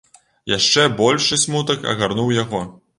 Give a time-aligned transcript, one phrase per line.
[0.57, 2.69] Яшчэ большы смутак агарнуў яго.